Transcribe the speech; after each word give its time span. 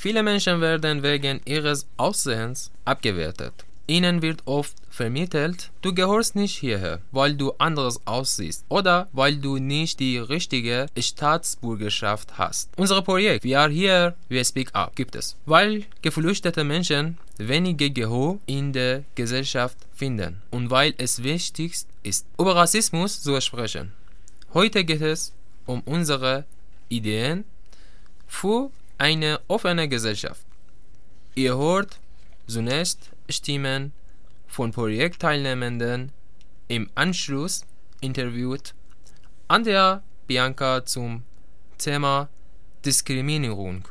Viele 0.00 0.22
Menschen 0.22 0.60
werden 0.60 1.02
wegen 1.02 1.40
ihres 1.44 1.88
Aussehens 1.96 2.70
abgewertet. 2.84 3.64
Ihnen 3.88 4.22
wird 4.22 4.42
oft 4.44 4.76
vermittelt, 4.88 5.72
du 5.82 5.92
gehörst 5.92 6.36
nicht 6.36 6.56
hierher, 6.56 7.00
weil 7.10 7.34
du 7.34 7.50
anders 7.58 8.00
aussiehst 8.04 8.64
oder 8.68 9.08
weil 9.12 9.38
du 9.38 9.58
nicht 9.58 9.98
die 9.98 10.18
richtige 10.18 10.86
Staatsbürgerschaft 10.96 12.38
hast. 12.38 12.70
Unser 12.76 13.02
Projekt 13.02 13.44
We 13.44 13.58
Are 13.58 13.72
Here, 13.72 14.14
We 14.28 14.44
Speak 14.44 14.70
Up 14.72 14.94
gibt 14.94 15.16
es, 15.16 15.34
weil 15.46 15.84
geflüchtete 16.00 16.62
Menschen 16.62 17.18
wenige 17.38 17.90
Gehör 17.90 18.38
in 18.46 18.72
der 18.72 19.02
Gesellschaft 19.16 19.78
finden 19.92 20.42
und 20.52 20.70
weil 20.70 20.94
es 20.98 21.24
wichtig 21.24 21.72
ist, 22.04 22.24
über 22.38 22.54
Rassismus 22.54 23.20
zu 23.20 23.40
sprechen. 23.40 23.90
Heute 24.54 24.84
geht 24.84 25.02
es 25.02 25.32
um 25.66 25.80
unsere 25.80 26.44
Ideen 26.88 27.42
für 28.28 28.70
eine 28.98 29.40
offene 29.48 29.88
Gesellschaft. 29.88 30.44
Ihr 31.34 31.56
hört 31.56 31.98
zunächst 32.46 33.10
Stimmen 33.28 33.92
von 34.46 34.72
Projektteilnehmenden 34.72 36.12
im 36.66 36.90
Anschluss 36.94 37.64
interviewt 38.00 38.74
an 39.46 39.64
der 39.64 40.02
Bianca 40.26 40.84
zum 40.84 41.22
Thema 41.78 42.28
Diskriminierung. 42.84 43.88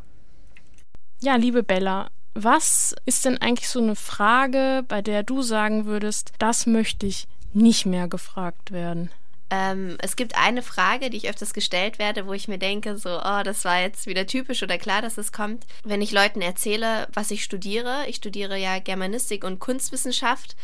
Ja, 1.21 1.35
liebe 1.35 1.63
Bella, 1.63 2.09
was 2.35 2.95
ist 3.05 3.25
denn 3.25 3.39
eigentlich 3.39 3.69
so 3.69 3.81
eine 3.81 3.95
Frage, 3.95 4.83
bei 4.87 5.01
der 5.01 5.23
du 5.23 5.41
sagen 5.41 5.85
würdest, 5.85 6.33
das 6.37 6.67
möchte 6.67 7.07
ich 7.07 7.27
nicht 7.53 7.85
mehr 7.85 8.07
gefragt 8.07 8.71
werden? 8.71 9.09
Ähm, 9.49 9.97
es 10.01 10.15
gibt 10.15 10.35
eine 10.37 10.61
Frage, 10.61 11.09
die 11.09 11.17
ich 11.17 11.29
öfters 11.29 11.53
gestellt 11.53 11.99
werde, 11.99 12.27
wo 12.27 12.33
ich 12.33 12.47
mir 12.47 12.57
denke, 12.57 12.97
so, 12.97 13.21
oh, 13.23 13.43
das 13.43 13.63
war 13.63 13.79
jetzt 13.79 14.05
wieder 14.05 14.27
typisch 14.27 14.61
oder 14.61 14.77
klar, 14.77 15.01
dass 15.01 15.17
es 15.17 15.31
kommt. 15.31 15.65
Wenn 15.83 16.01
ich 16.01 16.11
Leuten 16.11 16.41
erzähle, 16.41 17.07
was 17.13 17.31
ich 17.31 17.43
studiere, 17.43 18.05
ich 18.07 18.17
studiere 18.17 18.57
ja 18.57 18.79
Germanistik 18.79 19.45
und 19.45 19.59
Kunstwissenschaft, 19.59 20.55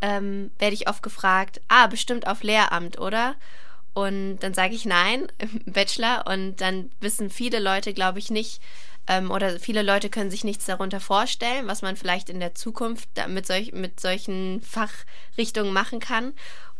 ähm, 0.00 0.50
werde 0.58 0.74
ich 0.74 0.88
oft 0.88 1.02
gefragt, 1.02 1.60
ah, 1.68 1.88
bestimmt 1.88 2.26
auf 2.26 2.42
Lehramt, 2.42 2.98
oder? 2.98 3.34
Und 3.92 4.38
dann 4.38 4.54
sage 4.54 4.74
ich 4.74 4.84
nein, 4.84 5.26
Bachelor. 5.66 6.26
Und 6.26 6.60
dann 6.60 6.90
wissen 7.00 7.30
viele 7.30 7.58
Leute, 7.58 7.92
glaube 7.92 8.20
ich, 8.20 8.30
nicht, 8.30 8.60
ähm, 9.08 9.30
oder 9.32 9.58
viele 9.58 9.82
Leute 9.82 10.08
können 10.08 10.30
sich 10.30 10.44
nichts 10.44 10.66
darunter 10.66 11.00
vorstellen, 11.00 11.66
was 11.66 11.82
man 11.82 11.96
vielleicht 11.96 12.30
in 12.30 12.38
der 12.38 12.54
Zukunft 12.54 13.08
mit, 13.28 13.46
solch, 13.46 13.72
mit 13.72 13.98
solchen 13.98 14.62
Fachrichtungen 14.62 15.72
machen 15.72 15.98
kann. 15.98 16.32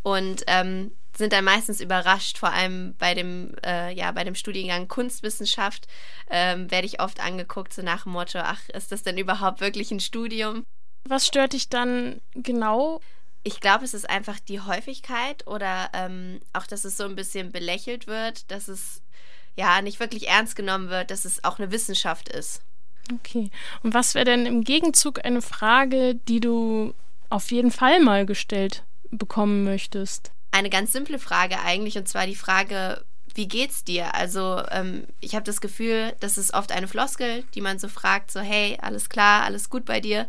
Und 0.03 0.45
ähm, 0.47 0.93
sind 1.21 1.33
dann 1.33 1.45
meistens 1.45 1.81
überrascht, 1.81 2.39
vor 2.39 2.53
allem 2.53 2.95
bei 2.99 3.15
dem, 3.15 3.55
äh, 3.65 3.93
ja, 3.93 4.11
bei 4.11 4.25
dem 4.25 4.35
Studiengang 4.35 4.89
Kunstwissenschaft 4.89 5.87
ähm, 6.31 6.71
werde 6.71 6.87
ich 6.87 7.01
oft 7.01 7.21
angeguckt, 7.21 7.73
so 7.73 7.83
nach 7.83 8.03
dem 8.03 8.13
Motto, 8.13 8.41
ach, 8.41 8.69
ist 8.71 8.91
das 8.91 9.05
denn 9.05 9.19
überhaupt 9.19 9.61
wirklich 9.61 9.93
ein 9.93 10.01
Studium? 10.01 10.65
Was 11.05 11.27
stört 11.27 11.53
dich 11.53 11.69
dann 11.69 12.21
genau? 12.35 13.01
Ich 13.43 13.61
glaube, 13.61 13.85
es 13.85 13.95
ist 13.95 14.09
einfach 14.09 14.41
die 14.41 14.61
Häufigkeit 14.61 15.47
oder 15.47 15.91
ähm, 15.93 16.41
auch, 16.53 16.67
dass 16.67 16.85
es 16.85 16.97
so 16.97 17.05
ein 17.05 17.17
bisschen 17.17 17.53
belächelt 17.53 18.07
wird, 18.07 18.51
dass 18.51 18.69
es 18.69 19.03
ja 19.57 19.83
nicht 19.83 20.01
wirklich 20.01 20.29
ernst 20.29 20.57
genommen 20.57 20.89
wird, 20.89 21.11
dass 21.11 21.25
es 21.25 21.45
auch 21.45 21.59
eine 21.59 21.71
Wissenschaft 21.71 22.29
ist. 22.29 22.63
Okay. 23.13 23.51
Und 23.83 23.95
was 23.95 24.15
wäre 24.15 24.25
denn 24.25 24.47
im 24.47 24.65
Gegenzug 24.65 25.25
eine 25.25 25.43
Frage, 25.43 26.15
die 26.15 26.41
du 26.41 26.95
auf 27.29 27.51
jeden 27.51 27.71
Fall 27.71 28.01
mal 28.01 28.27
gestellt 28.27 28.85
bekommen 29.11 29.65
möchtest? 29.65 30.33
Eine 30.51 30.71
ganz 30.71 30.93
simple 30.93 31.19
Frage 31.19 31.61
eigentlich, 31.61 31.97
und 31.97 32.09
zwar 32.09 32.27
die 32.27 32.35
Frage, 32.35 33.05
wie 33.35 33.49
geht's 33.49 33.85
dir? 33.85 34.15
Also 34.15 34.63
ähm, 34.71 35.07
ich 35.21 35.35
habe 35.35 35.45
das 35.45 35.61
Gefühl, 35.61 36.15
das 36.21 36.39
ist 36.39 36.55
oft 36.55 36.73
eine 36.73 36.89
Floskel, 36.89 37.45
die 37.55 37.61
man 37.61 37.79
so 37.79 37.89
fragt, 37.89 38.31
so 38.31 38.41
hey, 38.41 38.79
alles 38.81 39.09
klar, 39.09 39.45
alles 39.45 39.71
gut 39.71 39.85
bei 39.85 40.01
dir. 40.01 40.29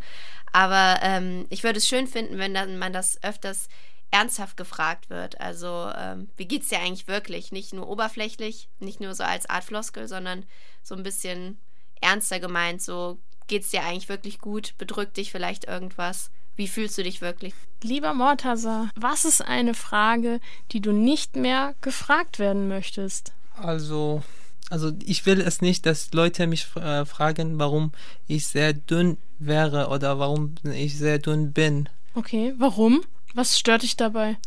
Aber 0.52 1.00
ähm, 1.02 1.46
ich 1.50 1.64
würde 1.64 1.80
es 1.80 1.88
schön 1.88 2.08
finden, 2.08 2.38
wenn 2.38 2.54
dann 2.54 2.78
man 2.78 2.94
das 2.94 3.22
öfters 3.24 3.70
ernsthaft 4.12 4.58
gefragt 4.58 5.10
wird. 5.10 5.40
Also 5.40 5.90
ähm, 5.98 6.30
wie 6.36 6.46
geht's 6.46 6.68
dir 6.68 6.80
eigentlich 6.80 7.08
wirklich? 7.08 7.52
Nicht 7.52 7.74
nur 7.74 7.88
oberflächlich, 7.88 8.70
nicht 8.80 9.00
nur 9.00 9.16
so 9.16 9.24
als 9.24 9.50
Art 9.50 9.64
Floskel, 9.64 10.08
sondern 10.08 10.46
so 10.84 10.96
ein 10.96 11.04
bisschen 11.04 11.60
ernster 12.02 12.40
gemeint. 12.40 12.82
So 12.82 13.20
geht's 13.48 13.72
dir 13.72 13.84
eigentlich 13.84 14.10
wirklich 14.10 14.40
gut? 14.40 14.78
Bedrückt 14.78 15.18
dich 15.18 15.32
vielleicht 15.32 15.66
irgendwas? 15.66 16.30
Wie 16.56 16.68
fühlst 16.68 16.98
du 16.98 17.04
dich 17.04 17.22
wirklich? 17.22 17.54
Lieber 17.84 18.14
Mortaser, 18.14 18.90
was 18.96 19.26
ist 19.26 19.42
eine 19.42 19.74
Frage, 19.74 20.40
die 20.72 20.82
du 20.82 20.92
nicht 20.92 21.36
mehr 21.36 21.74
gefragt 21.82 22.40
werden 22.40 22.68
möchtest? 22.68 23.32
Also, 23.58 24.22
also 24.70 24.92
ich 25.04 25.26
will 25.26 25.42
es 25.42 25.62
nicht, 25.62 25.86
dass 25.86 26.12
Leute 26.14 26.48
mich 26.48 26.68
äh, 26.76 27.06
fragen, 27.06 27.58
warum 27.58 27.92
ich 28.28 28.48
sehr 28.48 28.74
dünn 28.74 29.18
wäre 29.40 29.88
oder 29.88 30.20
warum 30.20 30.56
ich 30.64 30.98
sehr 30.98 31.20
dünn 31.20 31.54
bin. 31.54 31.90
Okay, 32.14 32.54
warum? 32.58 33.02
Was 33.34 33.58
stört 33.58 33.84
dich 33.84 33.98
dabei? 33.98 34.38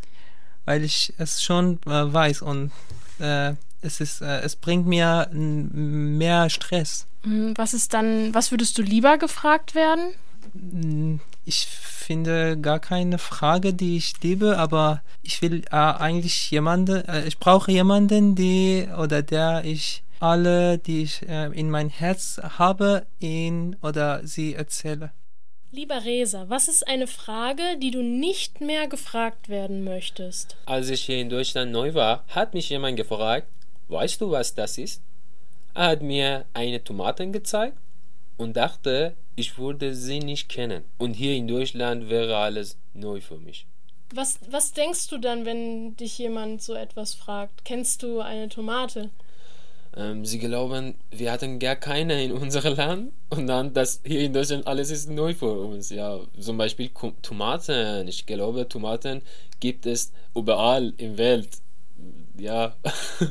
Weil 0.64 0.84
ich 0.84 1.12
es 1.18 1.42
schon 1.42 1.80
äh, 1.86 2.12
weiß 2.12 2.42
und 2.42 2.70
äh, 3.18 3.54
es 3.80 4.00
ist, 4.00 4.22
äh, 4.22 4.40
es 4.40 4.56
bringt 4.56 4.86
mir 4.86 5.28
mehr 5.32 6.48
Stress. 6.50 7.06
Hm, 7.22 7.54
was 7.56 7.74
ist 7.74 7.92
dann, 7.94 8.34
was 8.34 8.50
würdest 8.50 8.78
du 8.78 8.82
lieber 8.82 9.18
gefragt 9.18 9.74
werden? 9.74 10.14
Ich 11.44 11.66
finde 11.66 12.58
gar 12.58 12.80
keine 12.80 13.18
Frage, 13.18 13.74
die 13.74 13.96
ich 13.96 14.14
liebe, 14.22 14.58
aber 14.58 15.02
ich 15.22 15.42
will 15.42 15.62
äh, 15.70 15.76
eigentlich 15.76 16.50
jemanden, 16.50 17.04
äh, 17.06 17.26
ich 17.26 17.38
brauche 17.38 17.70
jemanden, 17.70 18.34
die 18.34 18.88
oder 18.98 19.22
der 19.22 19.64
ich 19.64 20.02
alle, 20.20 20.78
die 20.78 21.02
ich 21.02 21.28
äh, 21.28 21.46
in 21.52 21.70
mein 21.70 21.90
Herz 21.90 22.40
habe, 22.58 23.06
ihn 23.20 23.76
oder 23.82 24.26
sie 24.26 24.54
erzähle. 24.54 25.12
Lieber 25.70 26.04
Resa, 26.04 26.44
was 26.48 26.68
ist 26.68 26.86
eine 26.86 27.08
Frage, 27.08 27.62
die 27.82 27.90
du 27.90 28.00
nicht 28.00 28.60
mehr 28.60 28.86
gefragt 28.86 29.48
werden 29.48 29.82
möchtest? 29.82 30.56
Als 30.66 30.88
ich 30.88 31.02
hier 31.02 31.18
in 31.18 31.28
Deutschland 31.28 31.72
neu 31.72 31.94
war, 31.94 32.24
hat 32.28 32.54
mich 32.54 32.68
jemand 32.68 32.96
gefragt, 32.96 33.48
weißt 33.88 34.20
du, 34.20 34.30
was 34.30 34.54
das 34.54 34.78
ist? 34.78 35.02
Er 35.74 35.88
hat 35.88 36.02
mir 36.02 36.44
eine 36.54 36.82
Tomate 36.82 37.28
gezeigt 37.30 37.76
und 38.36 38.56
dachte, 38.56 39.14
ich 39.36 39.58
würde 39.58 39.94
sie 39.94 40.20
nicht 40.20 40.48
kennen. 40.48 40.84
Und 40.98 41.14
hier 41.14 41.34
in 41.34 41.48
Deutschland 41.48 42.08
wäre 42.08 42.36
alles 42.36 42.76
neu 42.92 43.20
für 43.20 43.38
mich. 43.38 43.66
Was, 44.14 44.38
was 44.48 44.72
denkst 44.72 45.08
du 45.08 45.18
dann, 45.18 45.44
wenn 45.44 45.96
dich 45.96 46.18
jemand 46.18 46.62
so 46.62 46.74
etwas 46.74 47.14
fragt? 47.14 47.64
Kennst 47.64 48.02
du 48.02 48.20
eine 48.20 48.48
Tomate? 48.48 49.10
Ähm, 49.96 50.24
sie 50.24 50.38
glauben, 50.38 50.94
wir 51.10 51.30
hatten 51.30 51.58
gar 51.58 51.76
keine 51.76 52.22
in 52.22 52.32
unserem 52.32 52.74
Land 52.74 53.12
und 53.30 53.46
dann, 53.46 53.72
dass 53.72 54.00
hier 54.04 54.20
in 54.20 54.32
Deutschland 54.32 54.66
alles 54.66 54.90
ist 54.90 55.08
neu 55.08 55.34
für 55.34 55.52
uns. 55.52 55.90
Ja, 55.90 56.20
zum 56.38 56.58
Beispiel 56.58 56.90
Tomaten. 57.22 58.08
Ich 58.08 58.26
glaube, 58.26 58.68
Tomaten 58.68 59.22
gibt 59.60 59.86
es 59.86 60.12
überall 60.34 60.92
in 60.96 61.16
der 61.16 61.18
Welt. 61.18 61.48
Ja, 62.36 62.74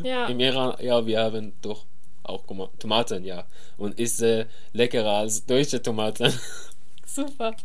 ja. 0.03 0.25
im 0.29 0.39
Iran, 0.39 0.75
ja, 0.81 1.05
wir 1.05 1.19
haben 1.19 1.53
doch 1.61 1.85
auch 2.23 2.45
Tomaten, 2.79 3.23
ja. 3.23 3.45
Und 3.77 3.99
ist 3.99 4.21
äh, 4.21 4.45
leckerer 4.73 5.17
als 5.17 5.45
deutsche 5.45 5.81
Tomaten. 5.81 6.33
Super. 7.05 7.55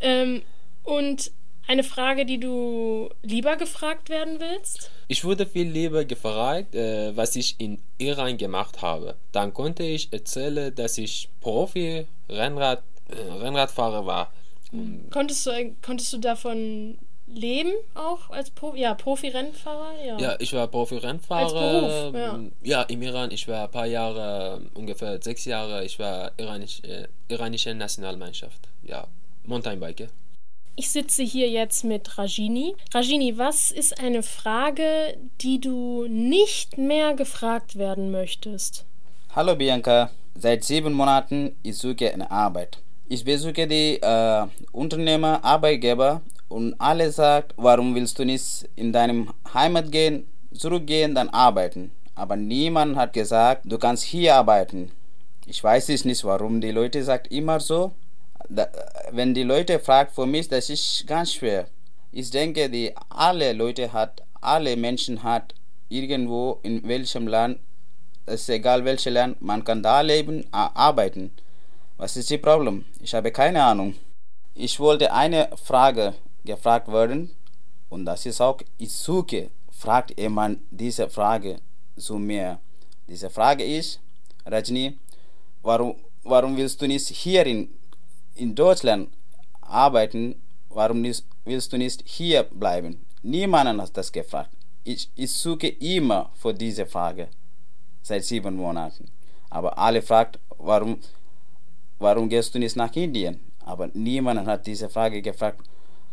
Ähm, 0.00 0.42
und 0.84 1.30
eine 1.70 1.84
Frage, 1.84 2.26
die 2.26 2.40
du 2.40 3.10
lieber 3.22 3.56
gefragt 3.56 4.08
werden 4.08 4.40
willst? 4.40 4.90
Ich 5.06 5.24
wurde 5.24 5.46
viel 5.46 5.68
lieber 5.68 6.04
gefragt, 6.04 6.74
äh, 6.74 7.16
was 7.16 7.36
ich 7.36 7.54
in 7.58 7.78
Iran 7.98 8.36
gemacht 8.38 8.82
habe. 8.82 9.14
Dann 9.30 9.54
konnte 9.54 9.84
ich 9.84 10.12
erzählen, 10.12 10.74
dass 10.74 10.98
ich 10.98 11.28
Profi-Rennrad, 11.40 12.82
äh, 13.08 13.14
Rennradfahrer 13.14 14.04
war. 14.04 14.32
Konntest 15.10 15.46
du, 15.46 15.74
konntest 15.82 16.12
du 16.12 16.18
davon 16.18 16.98
leben 17.34 17.72
auch 17.94 18.30
als 18.30 18.50
Pro 18.50 18.74
ja, 18.74 18.94
Profi-Rennfahrer? 18.94 19.92
Ja. 20.04 20.18
ja, 20.18 20.36
ich 20.38 20.52
war 20.52 20.66
Profi-Rennfahrer. 20.68 22.12
Ja. 22.14 22.40
ja. 22.62 22.82
im 22.82 23.02
Iran. 23.02 23.30
Ich 23.30 23.46
war 23.48 23.64
ein 23.64 23.70
paar 23.70 23.86
Jahre, 23.86 24.62
ungefähr 24.74 25.20
sechs 25.22 25.44
Jahre, 25.44 25.84
ich 25.84 25.98
war 25.98 26.32
iranisch, 26.36 26.80
äh, 26.82 27.08
iranische 27.28 27.74
Nationalmannschaft. 27.74 28.68
Ja, 28.82 29.06
Mountainbiker. 29.44 30.06
Ich 30.76 30.90
sitze 30.90 31.22
hier 31.22 31.50
jetzt 31.50 31.84
mit 31.84 32.16
Rajini. 32.16 32.74
Rajini, 32.94 33.36
was 33.36 33.70
ist 33.70 34.00
eine 34.00 34.22
Frage, 34.22 35.16
die 35.40 35.60
du 35.60 36.06
nicht 36.08 36.78
mehr 36.78 37.14
gefragt 37.14 37.76
werden 37.76 38.10
möchtest? 38.10 38.86
Hallo 39.34 39.54
Bianca, 39.54 40.10
seit 40.34 40.64
sieben 40.64 40.92
Monaten 40.92 41.54
ich 41.62 41.76
suche 41.76 42.12
eine 42.12 42.30
Arbeit. 42.30 42.78
Ich 43.08 43.24
besuche 43.24 43.66
die 43.66 43.96
äh, 44.00 44.46
Unternehmer, 44.72 45.44
Arbeitgeber 45.44 46.22
und 46.50 46.74
alle 46.80 47.12
sagt, 47.12 47.54
warum 47.56 47.94
willst 47.94 48.18
du 48.18 48.24
nicht 48.24 48.68
in 48.74 48.92
deinem 48.92 49.32
Heimat 49.54 49.90
gehen, 49.90 50.26
zurückgehen, 50.52 51.14
dann 51.14 51.28
arbeiten. 51.28 51.92
Aber 52.16 52.36
niemand 52.36 52.96
hat 52.96 53.12
gesagt, 53.12 53.62
du 53.64 53.78
kannst 53.78 54.02
hier 54.02 54.34
arbeiten. 54.34 54.90
Ich 55.46 55.62
weiß 55.62 55.88
es 55.90 56.04
nicht, 56.04 56.24
warum 56.24 56.60
die 56.60 56.72
Leute 56.72 57.02
sagt 57.04 57.28
immer 57.28 57.60
so. 57.60 57.92
Da, 58.48 58.68
wenn 59.12 59.32
die 59.32 59.44
Leute 59.44 59.78
fragt 59.78 60.12
für 60.12 60.26
mich, 60.26 60.48
das 60.48 60.70
ist 60.70 61.06
ganz 61.06 61.32
schwer. 61.34 61.66
Ich 62.10 62.30
denke, 62.30 62.68
die 62.68 62.92
alle 63.08 63.52
Leute 63.52 63.92
hat, 63.92 64.22
alle 64.40 64.76
Menschen 64.76 65.22
hat 65.22 65.54
irgendwo 65.88 66.58
in 66.64 66.86
welchem 66.86 67.28
Land, 67.28 67.60
es 68.26 68.42
ist 68.42 68.48
egal 68.48 68.84
welches 68.84 69.12
Land, 69.12 69.40
man 69.40 69.62
kann 69.62 69.84
da 69.84 70.00
leben, 70.00 70.46
arbeiten. 70.50 71.30
Was 71.96 72.16
ist 72.16 72.30
das 72.30 72.40
Problem? 72.40 72.84
Ich 73.00 73.14
habe 73.14 73.30
keine 73.30 73.62
Ahnung. 73.62 73.94
Ich 74.54 74.80
wollte 74.80 75.12
eine 75.12 75.48
Frage 75.62 76.14
gefragt 76.44 76.88
werden 76.88 77.30
und 77.88 78.04
das 78.04 78.24
ist 78.26 78.40
auch, 78.40 78.58
ich 78.78 78.92
suche, 78.92 79.50
fragt 79.70 80.18
jemand 80.18 80.60
diese 80.70 81.08
Frage 81.08 81.58
zu 81.96 82.18
mir. 82.18 82.58
Diese 83.08 83.28
Frage 83.30 83.64
ist, 83.64 84.00
Rajni, 84.46 84.96
warum, 85.62 85.96
warum 86.22 86.56
willst 86.56 86.80
du 86.80 86.86
nicht 86.86 87.08
hier 87.08 87.44
in, 87.46 87.68
in 88.34 88.54
Deutschland 88.54 89.08
arbeiten? 89.60 90.36
Warum 90.68 91.00
nicht, 91.00 91.24
willst 91.44 91.72
du 91.72 91.78
nicht 91.78 92.02
hier 92.06 92.44
bleiben? 92.44 93.04
Niemand 93.22 93.80
hat 93.80 93.96
das 93.96 94.12
gefragt. 94.12 94.50
Ich, 94.84 95.10
ich 95.16 95.32
suche 95.32 95.68
immer 95.68 96.30
für 96.34 96.54
diese 96.54 96.86
Frage 96.86 97.28
seit 98.02 98.24
sieben 98.24 98.54
Monaten. 98.56 99.10
Aber 99.50 99.76
alle 99.76 100.00
fragt, 100.00 100.38
warum, 100.58 100.98
warum 101.98 102.28
gehst 102.28 102.54
du 102.54 102.58
nicht 102.58 102.76
nach 102.76 102.94
Indien? 102.94 103.40
Aber 103.64 103.88
niemand 103.94 104.46
hat 104.46 104.66
diese 104.66 104.88
Frage 104.88 105.20
gefragt, 105.20 105.60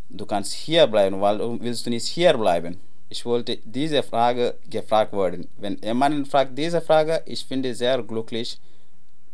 du 0.09 0.25
kannst 0.25 0.53
hier 0.53 0.87
bleiben, 0.87 1.21
warum 1.21 1.61
willst 1.61 1.85
du 1.85 1.89
nicht 1.89 2.07
hier 2.07 2.33
bleiben? 2.37 2.79
Ich 3.09 3.25
wollte 3.25 3.57
diese 3.63 4.03
Frage 4.03 4.55
gefragt 4.69 5.13
werden. 5.13 5.47
Wenn 5.57 5.77
jemand 5.81 6.27
fragt 6.27 6.57
diese 6.57 6.81
Frage, 6.81 7.21
ich 7.25 7.45
finde 7.45 7.73
sehr 7.73 8.03
glücklich. 8.03 8.59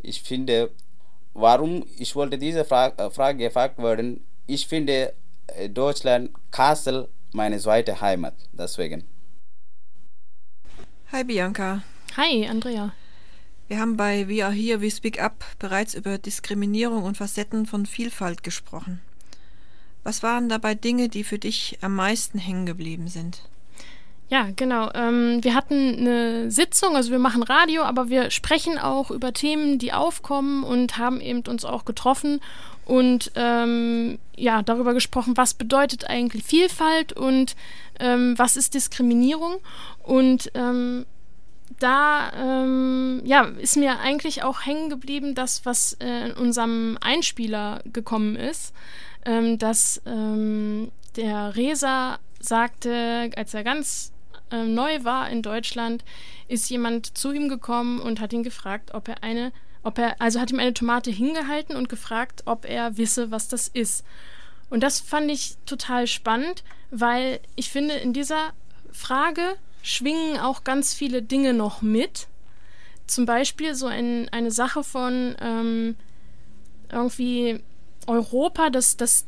Ich 0.01 0.21
finde, 0.21 0.69
warum 1.33 1.85
ich 1.97 2.15
wollte 2.15 2.37
diese 2.37 2.65
Frage, 2.65 3.01
äh, 3.01 3.09
Frage 3.09 3.39
gefragt 3.39 3.79
werden. 3.79 4.23
Ich 4.45 4.67
finde 4.67 5.13
äh, 5.47 5.69
Deutschland, 5.69 6.29
Kassel, 6.51 7.07
meine 7.31 7.57
zweite 7.57 7.99
Heimat. 7.99 8.35
Deswegen. 8.51 9.05
Hi 11.11 11.23
Bianca. 11.23 11.83
Hi, 12.15 12.47
Andrea. 12.47 12.93
Wir 13.67 13.79
haben 13.79 13.97
bei 13.97 14.27
We 14.27 14.45
Are 14.45 14.53
Here, 14.53 14.81
We 14.81 14.91
Speak 14.91 15.19
Up 15.19 15.43
bereits 15.57 15.95
über 15.95 16.19
Diskriminierung 16.19 17.03
und 17.03 17.17
Facetten 17.17 17.65
von 17.65 17.87
Vielfalt 17.87 18.43
gesprochen. 18.43 19.01
Was 20.03 20.23
waren 20.23 20.49
dabei 20.49 20.75
Dinge, 20.75 21.09
die 21.09 21.23
für 21.23 21.39
dich 21.39 21.77
am 21.81 21.95
meisten 21.95 22.37
hängen 22.37 22.65
geblieben 22.65 23.07
sind? 23.07 23.41
Ja, 24.29 24.47
genau. 24.55 24.89
Ähm, 24.93 25.43
wir 25.43 25.53
hatten 25.53 25.97
eine 25.97 26.49
Sitzung, 26.49 26.95
also 26.95 27.11
wir 27.11 27.19
machen 27.19 27.43
Radio, 27.43 27.83
aber 27.83 28.09
wir 28.09 28.31
sprechen 28.31 28.79
auch 28.79 29.11
über 29.11 29.31
Themen, 29.33 29.77
die 29.77 29.93
aufkommen 29.93 30.63
und 30.63 30.97
haben 30.97 31.21
eben 31.21 31.43
uns 31.47 31.65
auch 31.65 31.85
getroffen 31.85 32.39
und 32.85 33.31
ähm, 33.35 34.19
ja, 34.35 34.61
darüber 34.61 34.93
gesprochen, 34.93 35.37
was 35.37 35.53
bedeutet 35.53 36.09
eigentlich 36.09 36.43
Vielfalt 36.43 37.13
und 37.13 37.55
ähm, 37.99 38.33
was 38.37 38.57
ist 38.57 38.73
Diskriminierung. 38.73 39.57
Und 40.01 40.51
ähm, 40.53 41.05
da 41.79 42.31
ähm, 42.35 43.21
ja, 43.25 43.43
ist 43.43 43.77
mir 43.77 43.99
eigentlich 43.99 44.43
auch 44.43 44.65
hängen 44.65 44.89
geblieben, 44.89 45.35
das, 45.35 45.65
was 45.65 45.93
äh, 45.93 46.29
in 46.29 46.33
unserem 46.33 46.97
Einspieler 47.01 47.81
gekommen 47.85 48.35
ist, 48.35 48.73
ähm, 49.25 49.57
dass 49.57 50.01
ähm, 50.05 50.91
der 51.15 51.55
Resa 51.55 52.19
sagte, 52.39 53.29
als 53.35 53.53
er 53.53 53.63
ganz 53.63 54.11
äh, 54.51 54.63
neu 54.63 55.03
war 55.03 55.29
in 55.29 55.41
Deutschland, 55.41 56.03
ist 56.47 56.69
jemand 56.69 57.17
zu 57.17 57.31
ihm 57.31 57.49
gekommen 57.49 57.99
und 57.99 58.19
hat 58.19 58.33
ihn 58.33 58.43
gefragt, 58.43 58.93
ob 58.93 59.07
er 59.07 59.23
eine, 59.23 59.51
ob 59.83 59.97
er, 59.97 60.21
also 60.21 60.39
hat 60.39 60.51
ihm 60.51 60.59
eine 60.59 60.73
Tomate 60.73 61.11
hingehalten 61.11 61.75
und 61.75 61.89
gefragt, 61.89 62.43
ob 62.45 62.65
er 62.65 62.97
wisse, 62.97 63.31
was 63.31 63.47
das 63.47 63.67
ist. 63.67 64.03
Und 64.69 64.81
das 64.81 64.99
fand 64.99 65.29
ich 65.31 65.57
total 65.65 66.07
spannend, 66.07 66.63
weil 66.91 67.39
ich 67.55 67.69
finde, 67.69 67.95
in 67.95 68.13
dieser 68.13 68.53
Frage 68.91 69.55
schwingen 69.83 70.39
auch 70.39 70.63
ganz 70.63 70.95
viele 70.95 71.21
Dinge 71.21 71.53
noch 71.53 71.83
mit. 71.83 72.27
Zum 73.05 73.27
Beispiel 73.27 73.75
so 73.75 73.85
ein, 73.85 74.29
eine 74.29 74.49
Sache 74.49 74.83
von 74.83 75.35
ähm, 75.39 75.95
irgendwie 76.89 77.59
Europa, 78.07 78.69
das, 78.69 78.97
das 78.97 79.25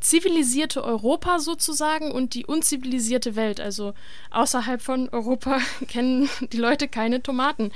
zivilisierte 0.00 0.82
Europa 0.82 1.38
sozusagen 1.38 2.10
und 2.10 2.34
die 2.34 2.46
unzivilisierte 2.46 3.36
Welt. 3.36 3.60
Also 3.60 3.94
außerhalb 4.30 4.80
von 4.80 5.10
Europa 5.10 5.60
kennen 5.88 6.28
die 6.52 6.56
Leute 6.56 6.88
keine 6.88 7.22
Tomaten. 7.22 7.70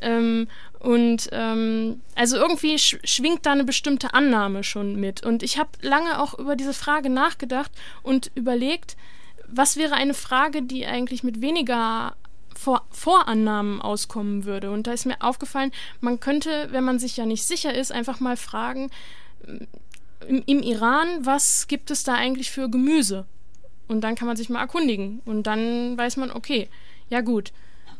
Ähm, 0.00 0.48
und 0.78 1.30
ähm, 1.32 2.02
also 2.14 2.36
irgendwie 2.36 2.78
sch 2.78 2.98
schwingt 3.04 3.46
da 3.46 3.52
eine 3.52 3.64
bestimmte 3.64 4.12
Annahme 4.12 4.62
schon 4.62 4.96
mit. 4.96 5.24
Und 5.24 5.42
ich 5.42 5.58
habe 5.58 5.70
lange 5.80 6.20
auch 6.20 6.38
über 6.38 6.54
diese 6.54 6.74
Frage 6.74 7.08
nachgedacht 7.08 7.72
und 8.02 8.30
überlegt, 8.34 8.96
was 9.52 9.76
wäre 9.76 9.94
eine 9.94 10.14
Frage, 10.14 10.62
die 10.62 10.86
eigentlich 10.86 11.22
mit 11.22 11.40
weniger 11.40 12.16
Vor 12.54 12.82
Vorannahmen 12.90 13.80
auskommen 13.80 14.44
würde? 14.44 14.70
Und 14.70 14.86
da 14.86 14.92
ist 14.92 15.06
mir 15.06 15.20
aufgefallen, 15.20 15.72
man 16.00 16.20
könnte, 16.20 16.68
wenn 16.70 16.84
man 16.84 16.98
sich 16.98 17.16
ja 17.16 17.26
nicht 17.26 17.44
sicher 17.44 17.74
ist, 17.74 17.92
einfach 17.92 18.20
mal 18.20 18.36
fragen, 18.36 18.90
im, 20.26 20.42
im 20.46 20.62
Iran, 20.62 21.08
was 21.20 21.68
gibt 21.68 21.90
es 21.90 22.04
da 22.04 22.14
eigentlich 22.14 22.50
für 22.50 22.68
Gemüse? 22.68 23.26
Und 23.88 24.02
dann 24.02 24.14
kann 24.14 24.28
man 24.28 24.36
sich 24.36 24.48
mal 24.48 24.60
erkundigen. 24.60 25.20
Und 25.24 25.46
dann 25.46 25.98
weiß 25.98 26.16
man, 26.16 26.30
okay, 26.30 26.68
ja 27.10 27.20
gut, 27.20 27.52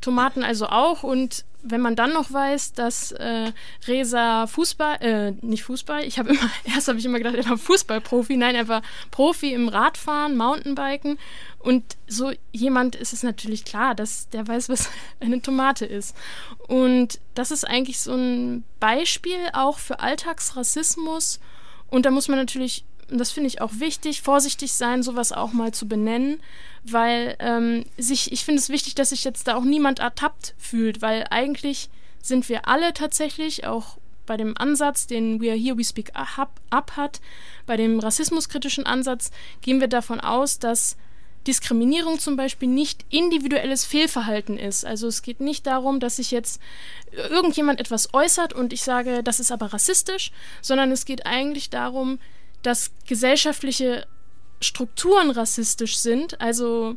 Tomaten 0.02 0.42
also 0.42 0.66
auch. 0.66 1.02
Und 1.02 1.46
wenn 1.62 1.80
man 1.80 1.96
dann 1.96 2.12
noch 2.12 2.32
weiß, 2.32 2.72
dass 2.72 3.12
äh, 3.12 3.52
Reza 3.86 4.46
Fußball, 4.46 4.96
äh, 5.00 5.30
nicht 5.40 5.62
Fußball, 5.62 6.04
ich 6.04 6.18
habe 6.18 6.30
immer, 6.30 6.50
erst 6.64 6.88
habe 6.88 6.98
ich 6.98 7.04
immer 7.04 7.18
gedacht, 7.18 7.36
er 7.36 7.48
war 7.48 7.56
Fußballprofi, 7.56 8.36
nein, 8.36 8.54
er 8.54 8.68
war 8.68 8.82
Profi 9.10 9.54
im 9.54 9.68
Radfahren, 9.68 10.36
Mountainbiken. 10.36 11.18
Und 11.60 11.96
so 12.06 12.32
jemand 12.50 12.96
ist 12.96 13.12
es 13.12 13.22
natürlich 13.22 13.64
klar, 13.64 13.94
dass 13.94 14.28
der 14.28 14.46
weiß, 14.46 14.68
was 14.68 14.90
eine 15.20 15.40
Tomate 15.40 15.86
ist. 15.86 16.14
Und 16.68 17.20
das 17.34 17.50
ist 17.50 17.66
eigentlich 17.66 18.00
so 18.00 18.14
ein 18.14 18.64
Beispiel 18.80 19.38
auch 19.54 19.78
für 19.78 20.00
Alltagsrassismus. 20.00 21.40
Und 21.88 22.06
da 22.06 22.10
muss 22.10 22.28
man 22.28 22.38
natürlich 22.38 22.84
und 23.12 23.18
das 23.18 23.30
finde 23.30 23.48
ich 23.48 23.60
auch 23.60 23.72
wichtig, 23.74 24.22
vorsichtig 24.22 24.72
sein, 24.72 25.02
sowas 25.02 25.32
auch 25.32 25.52
mal 25.52 25.72
zu 25.72 25.86
benennen, 25.86 26.40
weil 26.84 27.36
ähm, 27.38 27.84
sich, 27.96 28.32
ich 28.32 28.44
finde 28.44 28.60
es 28.60 28.68
wichtig, 28.68 28.94
dass 28.94 29.10
sich 29.10 29.24
jetzt 29.24 29.46
da 29.48 29.56
auch 29.56 29.64
niemand 29.64 29.98
ertappt 29.98 30.54
fühlt, 30.58 31.02
weil 31.02 31.26
eigentlich 31.30 31.90
sind 32.20 32.48
wir 32.48 32.68
alle 32.68 32.92
tatsächlich, 32.92 33.66
auch 33.66 33.98
bei 34.26 34.36
dem 34.36 34.56
Ansatz, 34.56 35.06
den 35.06 35.40
We 35.40 35.50
Are 35.50 35.58
Here, 35.58 35.76
We 35.76 35.84
Speak 35.84 36.12
Up, 36.14 36.60
hat, 36.96 37.20
bei 37.66 37.76
dem 37.76 37.98
rassismuskritischen 37.98 38.86
Ansatz, 38.86 39.30
gehen 39.60 39.80
wir 39.80 39.88
davon 39.88 40.20
aus, 40.20 40.58
dass 40.58 40.96
Diskriminierung 41.46 42.20
zum 42.20 42.36
Beispiel 42.36 42.68
nicht 42.68 43.04
individuelles 43.10 43.84
Fehlverhalten 43.84 44.58
ist. 44.58 44.86
Also 44.86 45.08
es 45.08 45.22
geht 45.22 45.40
nicht 45.40 45.66
darum, 45.66 45.98
dass 45.98 46.16
sich 46.16 46.30
jetzt 46.30 46.60
irgendjemand 47.10 47.80
etwas 47.80 48.14
äußert 48.14 48.52
und 48.52 48.72
ich 48.72 48.82
sage, 48.82 49.22
das 49.24 49.40
ist 49.40 49.50
aber 49.50 49.72
rassistisch, 49.72 50.30
sondern 50.60 50.92
es 50.92 51.04
geht 51.04 51.26
eigentlich 51.26 51.68
darum, 51.70 52.20
dass 52.62 52.92
gesellschaftliche 53.08 54.06
Strukturen 54.62 55.30
rassistisch 55.30 55.96
sind. 55.98 56.40
Also 56.40 56.96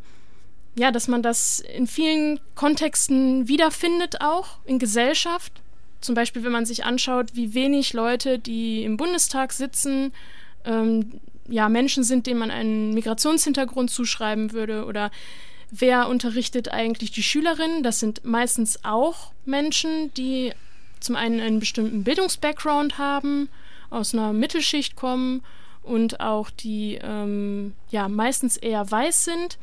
ja, 0.78 0.92
dass 0.92 1.08
man 1.08 1.22
das 1.22 1.62
in 1.62 1.88
vielen 1.88 2.40
Kontexten 2.54 3.48
wiederfindet, 3.48 4.22
auch 4.22 4.58
in 4.66 4.78
Gesellschaft. 4.78 5.54
Zum 6.02 6.16
Beispiel, 6.16 6.44
wenn 6.44 6.52
man 6.52 6.66
sich 6.66 6.84
anschaut, 6.84 7.32
wie 7.34 7.54
wenig 7.54 7.94
Leute, 7.94 8.40
die 8.40 8.84
im 8.84 8.98
Bundestag 8.98 9.54
sitzen, 9.54 10.12
ähm, 10.66 11.20
ja, 11.48 11.70
Menschen 11.70 12.04
sind, 12.04 12.28
denen 12.28 12.40
man 12.40 12.52
einen 12.52 12.94
Migrationshintergrund 12.94 13.90
zuschreiben 13.90 14.52
würde 14.52 14.86
oder 14.86 15.12
wer 15.72 16.10
unterrichtet 16.10 16.70
eigentlich 16.70 17.12
die 17.12 17.24
Schülerinnen. 17.24 17.82
Das 17.82 18.00
sind 18.00 18.26
meistens 18.26 18.84
auch 18.84 19.32
Menschen, 19.46 20.14
die 20.16 20.54
zum 21.00 21.16
einen 21.16 21.40
einen 21.40 21.60
bestimmten 21.60 22.04
Bildungsbackground 22.04 22.98
haben 22.98 23.50
aus 23.90 24.14
einer 24.14 24.34
Mittelschicht 24.34 24.96
kommen 24.96 25.42
und 25.86 26.20
auch 26.20 26.50
die 26.50 27.00
ähm, 27.02 27.74
ja 27.90 28.08
meistens 28.08 28.58
eher 28.58 28.90
weiß 28.90 29.26
sind. 29.26 29.58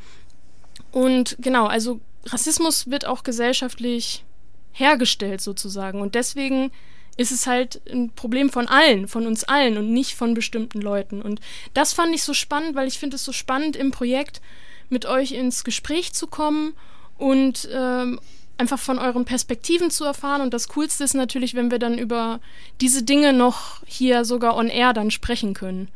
Und 0.91 1.37
genau, 1.41 1.67
also 1.67 2.01
Rassismus 2.27 2.91
wird 2.91 3.07
auch 3.07 3.23
gesellschaftlich 3.23 4.25
hergestellt 4.73 5.41
sozusagen. 5.41 6.01
Und 6.01 6.15
deswegen 6.15 6.71
ist 7.17 7.33
es 7.33 7.47
halt 7.47 7.81
ein 7.91 8.11
Problem 8.11 8.51
von 8.51 8.69
allen, 8.69 9.07
von 9.07 9.27
uns 9.27 9.45
allen 9.45 9.77
und 9.77 9.93
nicht 9.93 10.15
von 10.15 10.35
bestimmten 10.35 10.81
Leuten. 10.81 11.21
Und 11.21 11.41
das 11.75 11.93
fand 11.93 12.15
ich 12.15 12.23
so 12.23 12.33
spannend, 12.33 12.75
weil 12.75 12.89
ich 12.89 12.99
finde 12.99 13.17
es 13.17 13.25
so 13.25 13.33
spannend 13.33 13.77
im 13.77 13.91
Projekt 13.91 14.41
mit 14.89 15.05
euch 15.07 15.33
ins 15.33 15.65
Gespräch 15.65 16.13
zu 16.13 16.27
kommen 16.27 16.75
und 17.19 17.69
ähm, 17.73 18.19
einfach 18.57 18.79
von 18.79 18.99
euren 18.99 19.25
Perspektiven 19.25 19.91
zu 19.91 20.05
erfahren. 20.05 20.41
Und 20.41 20.55
das 20.55 20.69
Coolste 20.69 21.05
ist 21.05 21.15
natürlich, 21.15 21.55
wenn 21.55 21.71
wir 21.71 21.79
dann 21.79 21.99
über 21.99 22.41
diese 22.81 23.03
Dinge 23.03 23.33
noch 23.33 23.83
hier 23.87 24.25
sogar 24.25 24.57
on 24.57 24.69
air 24.69 24.93
dann 24.93 25.11
sprechen 25.11 25.55
können. 25.55 25.89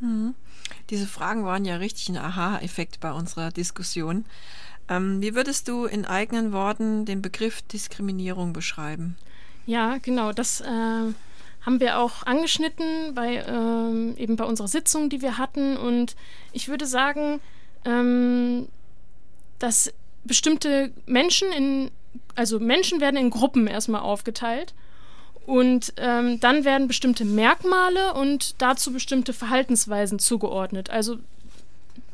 Mhm. 0.00 0.34
Diese 0.90 1.06
Fragen 1.06 1.44
waren 1.44 1.64
ja 1.64 1.76
richtig 1.76 2.08
ein 2.08 2.16
Aha-Effekt 2.16 3.00
bei 3.00 3.12
unserer 3.12 3.50
Diskussion. 3.50 4.24
Ähm, 4.88 5.20
wie 5.22 5.34
würdest 5.34 5.68
du 5.68 5.86
in 5.86 6.04
eigenen 6.04 6.52
Worten 6.52 7.04
den 7.04 7.22
Begriff 7.22 7.62
Diskriminierung 7.62 8.52
beschreiben? 8.52 9.16
Ja, 9.66 9.98
genau. 9.98 10.32
Das 10.32 10.60
äh, 10.60 10.66
haben 10.66 11.80
wir 11.80 11.98
auch 11.98 12.24
angeschnitten 12.24 13.14
bei 13.14 13.42
ähm, 13.46 14.14
eben 14.18 14.36
bei 14.36 14.44
unserer 14.44 14.68
Sitzung, 14.68 15.08
die 15.08 15.22
wir 15.22 15.38
hatten. 15.38 15.76
Und 15.76 16.16
ich 16.52 16.68
würde 16.68 16.86
sagen, 16.86 17.40
ähm, 17.84 18.68
dass 19.58 19.92
bestimmte 20.24 20.92
Menschen 21.06 21.50
in, 21.52 21.90
also 22.34 22.60
Menschen 22.60 23.00
werden 23.00 23.16
in 23.16 23.30
Gruppen 23.30 23.66
erstmal 23.66 24.02
aufgeteilt. 24.02 24.74
Und 25.46 25.92
ähm, 25.98 26.40
dann 26.40 26.64
werden 26.64 26.88
bestimmte 26.88 27.24
Merkmale 27.24 28.14
und 28.14 28.54
dazu 28.62 28.92
bestimmte 28.92 29.32
Verhaltensweisen 29.32 30.18
zugeordnet. 30.18 30.88
Also 30.88 31.18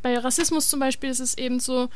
bei 0.03 0.19
Rassismus 0.19 0.69
zum 0.69 0.81
Beispiel 0.81 1.11
ist 1.11 1.21
es 1.21 1.39
eben 1.39 1.61
so, 1.61 1.89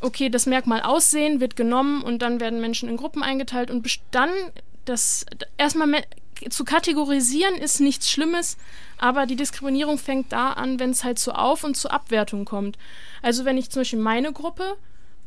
okay, 0.00 0.28
das 0.28 0.46
Merkmal 0.46 0.82
Aussehen 0.82 1.40
wird 1.40 1.56
genommen 1.56 2.02
und 2.02 2.20
dann 2.22 2.40
werden 2.40 2.60
Menschen 2.60 2.88
in 2.88 2.96
Gruppen 2.96 3.22
eingeteilt 3.22 3.70
und 3.70 3.86
dann 4.10 4.30
das 4.84 5.26
erstmal 5.56 6.02
zu 6.50 6.64
kategorisieren 6.64 7.54
ist 7.56 7.80
nichts 7.80 8.10
Schlimmes, 8.10 8.56
aber 8.98 9.26
die 9.26 9.36
Diskriminierung 9.36 9.98
fängt 9.98 10.32
da 10.32 10.52
an, 10.52 10.78
wenn 10.78 10.90
es 10.90 11.02
halt 11.02 11.18
zu 11.18 11.32
Auf- 11.32 11.64
und 11.64 11.76
zu 11.76 11.90
Abwertung 11.90 12.44
kommt. 12.44 12.76
Also 13.22 13.44
wenn 13.44 13.56
ich 13.56 13.70
zum 13.70 13.80
Beispiel 13.80 13.98
meine 13.98 14.32
Gruppe, 14.32 14.76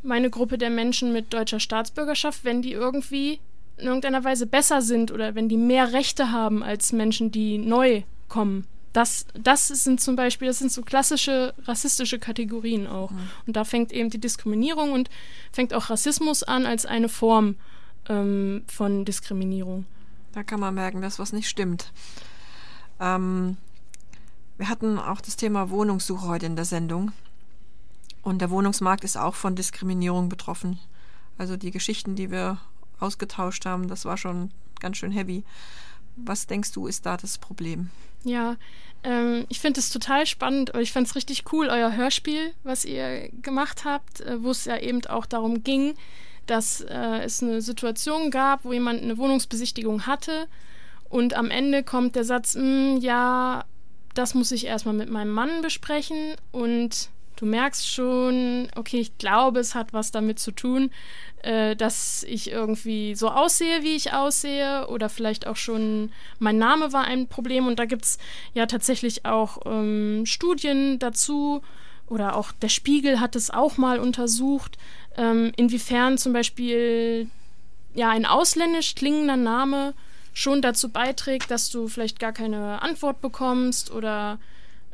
meine 0.04 0.30
Gruppe 0.30 0.58
der 0.58 0.70
Menschen 0.70 1.12
mit 1.12 1.34
deutscher 1.34 1.60
Staatsbürgerschaft, 1.60 2.44
wenn 2.44 2.62
die 2.62 2.74
irgendwie 2.74 3.40
in 3.80 3.88
irgendeiner 3.88 4.24
Weise 4.24 4.46
besser 4.46 4.82
sind 4.82 5.12
oder 5.12 5.36
wenn 5.36 5.50
die 5.50 5.58
mehr 5.58 5.94
Rechte 5.94 6.32
haben 6.32 6.64
als 6.64 6.92
Menschen, 6.92 7.32
die 7.32 7.58
neu 7.58 8.04
kommen. 8.28 8.66
Das, 8.94 9.26
das 9.34 9.68
sind 9.68 10.02
zum 10.02 10.16
Beispiel, 10.16 10.48
das 10.48 10.60
sind 10.60 10.72
so 10.72 10.82
klassische 10.82 11.54
rassistische 11.66 12.18
Kategorien 12.18 12.88
auch. 12.88 13.12
Mhm. 13.12 13.30
Und 13.46 13.56
da 13.56 13.64
fängt 13.64 13.92
eben 13.92 14.10
die 14.10 14.20
Diskriminierung 14.20 14.92
und 14.92 15.10
fängt 15.52 15.74
auch 15.74 15.90
Rassismus 15.90 16.44
an 16.44 16.66
als 16.66 16.86
eine 16.86 17.08
Form 17.08 17.56
ähm, 18.08 18.64
von 18.68 19.06
Diskriminierung. 19.06 19.86
Da 20.34 20.44
kann 20.44 20.60
man 20.60 20.74
merken, 20.74 21.02
dass 21.02 21.20
was 21.20 21.34
nicht 21.34 21.50
stimmt. 21.50 21.92
Ähm, 23.00 23.58
wir 24.58 24.70
hatten 24.70 25.00
auch 25.00 25.22
das 25.22 25.38
Thema 25.38 25.70
Wohnungssuche 25.70 26.28
heute 26.28 26.46
in 26.48 26.56
der 26.56 26.66
Sendung. 26.66 27.12
Und 28.22 28.42
der 28.42 28.50
Wohnungsmarkt 28.50 29.04
ist 29.04 29.18
auch 29.18 29.36
von 29.36 29.56
Diskriminierung 29.56 30.30
betroffen. 30.30 30.80
Also 31.38 31.56
die 31.56 31.72
Geschichten, 31.72 32.16
die 32.16 32.32
wir 32.32 32.58
ausgetauscht 33.00 33.66
haben, 33.66 33.88
das 33.88 34.06
war 34.06 34.18
schon 34.18 34.52
ganz 34.80 34.98
schön 34.98 35.12
heavy. 35.12 35.44
Was 36.16 36.48
denkst 36.48 36.72
du, 36.74 36.88
ist 36.88 37.06
da 37.06 37.18
das 37.18 37.38
Problem? 37.38 37.90
Ja, 38.24 38.58
ähm, 39.04 39.46
ich 39.50 39.60
finde 39.60 39.80
es 39.80 39.90
total 39.90 40.26
spannend. 40.26 40.74
Ich 40.80 40.92
fand 40.92 41.08
es 41.08 41.16
richtig 41.16 41.52
cool, 41.54 41.68
euer 41.70 41.96
Hörspiel, 41.96 42.54
was 42.64 42.84
ihr 42.84 43.30
gemacht 43.42 43.86
habt, 43.86 44.22
äh, 44.22 44.44
wo 44.44 44.52
es 44.52 44.66
ja 44.66 44.78
eben 44.78 45.06
auch 45.06 45.26
darum 45.26 45.64
ging, 45.64 45.96
dass 46.46 46.82
äh, 46.82 47.22
es 47.24 47.42
eine 47.42 47.62
Situation 47.62 48.32
gab, 48.32 48.66
wo 48.66 48.74
jemand 48.74 49.02
eine 49.02 49.18
Wohnungsbesichtigung 49.18 50.06
hatte 50.06 50.48
und 51.10 51.34
am 51.34 51.50
Ende 51.50 51.84
kommt 51.84 52.16
der 52.16 52.24
Satz, 52.24 52.56
hm, 52.56 52.98
ja, 52.98 53.66
das 54.14 54.34
muss 54.34 54.52
ich 54.52 54.66
erstmal 54.66 54.96
mit 54.96 55.10
meinem 55.10 55.32
Mann 55.32 55.62
besprechen 55.62 56.36
und 56.52 57.10
du 57.40 57.46
merkst 57.46 57.90
schon, 57.90 58.70
okay, 58.76 59.00
ich 59.00 59.18
glaube, 59.18 59.60
es 59.60 59.74
hat 59.74 59.94
was 59.94 60.12
damit 60.12 60.40
zu 60.40 60.52
tun, 60.52 60.92
äh, 61.42 61.76
dass 61.76 62.24
ich 62.24 62.52
irgendwie 62.52 63.16
so 63.16 63.30
aussehe, 63.30 63.82
wie 63.82 63.96
ich 63.96 64.12
aussehe 64.12 64.88
oder 64.88 65.08
vielleicht 65.08 65.48
auch 65.48 65.56
schon 65.56 66.12
mein 66.38 66.58
Name 66.58 66.92
war 66.92 67.06
ein 67.06 67.28
Problem. 67.28 67.66
Und 67.66 67.80
da 67.80 67.86
gibt 67.86 68.04
es 68.04 68.18
ja 68.54 68.66
tatsächlich 68.66 69.26
auch 69.26 69.60
ähm, 69.66 70.26
Studien 70.26 71.00
dazu 71.00 71.62
oder 72.08 72.36
auch 72.36 72.52
der 72.52 72.70
Spiegel 72.70 73.22
hat 73.22 73.36
es 73.38 73.52
auch 73.52 73.78
mal 73.78 74.00
untersucht, 74.00 74.78
ähm, 75.16 75.54
inwiefern 75.56 76.18
zum 76.18 76.34
Beispiel 76.34 77.30
ja 77.94 78.10
ein 78.10 78.26
ausländisch 78.26 78.96
klingender 78.96 79.38
Name 79.38 79.94
schon 80.34 80.62
dazu 80.62 80.90
beiträgt, 80.90 81.52
dass 81.52 81.70
du 81.70 81.88
vielleicht 81.88 82.20
gar 82.20 82.34
keine 82.34 82.82
Antwort 82.82 83.22
bekommst 83.22 83.92
oder 83.92 84.40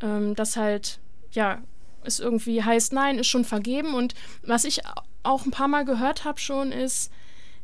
ähm, 0.02 0.36
dass 0.36 0.58
halt 0.58 1.00
ja 1.32 1.62
es 2.08 2.20
irgendwie 2.20 2.64
heißt, 2.64 2.94
nein, 2.94 3.20
ist 3.20 3.28
schon 3.28 3.46
vergeben. 3.46 3.94
Und 3.94 4.14
was 4.44 4.66
ich 4.66 4.82
auch 5.24 5.46
ein 5.46 5.52
paar 5.52 5.68
Mal 5.68 5.86
gehört 5.86 6.26
habe 6.26 6.40
schon, 6.40 6.72
ist, 6.72 7.12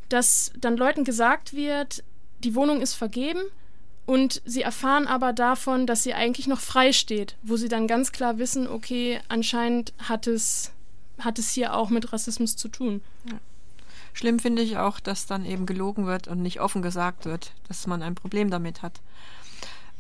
dass 0.10 0.51
dann 0.60 0.77
Leuten 0.77 1.03
gesagt 1.03 1.53
wird, 1.53 2.03
die 2.43 2.55
Wohnung 2.55 2.81
ist 2.81 2.95
vergeben 2.95 3.41
und 4.05 4.41
sie 4.45 4.62
erfahren 4.62 5.07
aber 5.07 5.31
davon, 5.31 5.88
dass 5.88 6.03
sie 6.03 6.13
eigentlich 6.13 6.48
noch 6.48 6.60
frei 6.60 6.91
steht, 6.91 7.38
wo 7.43 7.55
sie 7.55 7.69
dann 7.69 7.88
ganz 7.88 8.12
klar 8.12 8.38
wissen, 8.39 8.67
okay, 8.67 9.19
anscheinend 9.29 9.93
hat 10.00 10.27
es 10.27 10.71
hat 11.19 11.39
es 11.39 11.51
hier 11.51 11.75
auch 11.75 11.89
mit 11.89 12.12
Rassismus 12.12 12.55
zu 12.55 12.67
tun. 12.67 13.01
Ja. 13.29 13.39
Schlimm 14.13 14.39
finde 14.39 14.62
ich 14.62 14.77
auch, 14.77 15.00
dass 15.00 15.25
dann 15.25 15.45
eben 15.45 15.65
gelogen 15.65 16.05
wird 16.05 16.27
und 16.27 16.41
nicht 16.41 16.62
offen 16.62 16.81
gesagt 16.81 17.25
wird, 17.25 17.53
dass 17.67 17.88
man 17.88 18.01
ein 18.01 18.15
Problem 18.15 18.50
damit 18.50 18.81
hat. 18.81 19.00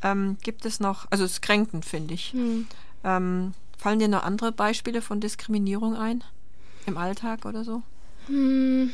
Ähm, 0.01 0.37
gibt 0.41 0.65
es 0.65 0.79
noch, 0.79 1.05
also 1.11 1.23
es 1.23 1.33
ist 1.33 1.41
kränkend, 1.41 1.85
finde 1.85 2.13
ich. 2.13 2.33
Hm. 2.33 2.67
Ähm, 3.03 3.53
fallen 3.81 3.97
dir 3.97 4.07
noch 4.07 4.23
andere 4.23 4.51
Beispiele 4.51 5.01
von 5.01 5.19
Diskriminierung 5.19 5.95
ein? 5.95 6.23
Im 6.85 6.97
Alltag 6.97 7.45
oder 7.45 7.63
so? 7.63 7.81
Hm, 8.27 8.93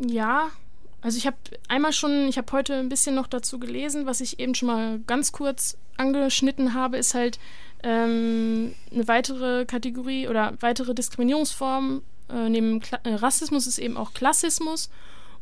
ja, 0.00 0.50
also 1.00 1.18
ich 1.18 1.26
habe 1.26 1.36
einmal 1.66 1.92
schon, 1.92 2.28
ich 2.28 2.38
habe 2.38 2.52
heute 2.52 2.76
ein 2.76 2.88
bisschen 2.88 3.16
noch 3.16 3.26
dazu 3.26 3.58
gelesen, 3.58 4.06
was 4.06 4.20
ich 4.20 4.38
eben 4.38 4.54
schon 4.54 4.68
mal 4.68 5.00
ganz 5.06 5.32
kurz 5.32 5.76
angeschnitten 5.96 6.72
habe, 6.72 6.98
ist 6.98 7.14
halt 7.14 7.40
ähm, 7.82 8.74
eine 8.92 9.08
weitere 9.08 9.64
Kategorie 9.64 10.28
oder 10.28 10.54
weitere 10.60 10.94
Diskriminierungsform 10.94 12.02
äh, 12.28 12.48
neben 12.48 12.80
Kla 12.80 13.00
äh, 13.02 13.14
Rassismus 13.14 13.66
ist 13.66 13.78
eben 13.78 13.96
auch 13.96 14.14
Klassismus. 14.14 14.88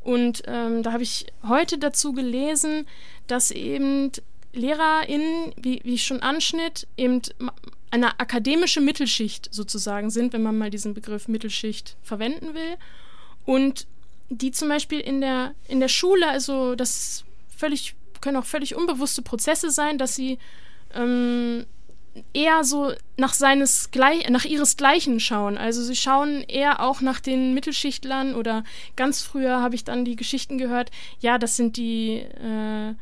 Und 0.00 0.43
ähm, 0.47 0.83
da 0.83 0.93
habe 0.93 1.02
ich 1.02 1.26
heute 1.47 1.76
dazu 1.76 2.14
gelesen, 2.14 2.87
dass 3.26 3.50
eben 3.50 4.11
LehrerInnen, 4.55 5.52
wie, 5.57 5.83
wie 5.85 5.95
ich 5.95 6.05
schon 6.05 6.21
anschnitt, 6.23 6.87
eben 6.97 7.21
eine 7.90 8.21
akademische 8.21 8.80
Mittelschicht 8.80 9.49
sozusagen 9.52 10.11
sind, 10.11 10.33
wenn 10.33 10.42
man 10.42 10.59
mal 10.59 10.71
diesen 10.71 10.95
Begriff 10.95 11.28
Mittelschicht 11.28 11.97
verwenden 12.02 12.54
will. 12.54 12.76
Und 13.45 13.87
die 14.30 14.50
zum 14.50 14.68
Beispiel 14.68 15.00
in 15.00 15.21
der, 15.21 15.54
in 15.68 15.80
der 15.80 15.88
Schule, 15.88 16.28
also 16.28 16.75
das 16.75 17.25
völlig, 17.54 17.95
können 18.21 18.37
auch 18.37 18.45
völlig 18.45 18.75
unbewusste 18.75 19.23
Prozesse 19.23 19.71
sein, 19.71 19.97
dass 19.97 20.14
sie 20.14 20.38
ähm, 20.95 21.64
eher 22.33 22.64
so 22.64 22.92
nach 23.16 23.33
seines 23.33 23.90
nach 24.28 24.45
ihresgleichen 24.45 25.21
schauen. 25.21 25.57
Also 25.57 25.83
sie 25.83 25.97
schauen 25.97 26.42
eher 26.42 26.80
auch 26.80 27.00
nach 27.00 27.21
den 27.21 27.54
Mittelschichtlern 27.54 28.35
oder 28.35 28.64
ganz 28.97 29.23
früher 29.23 29.61
habe 29.61 29.75
ich 29.75 29.85
dann 29.85 30.04
die 30.04 30.16
Geschichten 30.16 30.59
gehört, 30.59 30.90
ja, 31.21 31.38
das 31.38 31.57
sind 31.57 31.76
die 31.76 32.16
äh, 32.16 32.95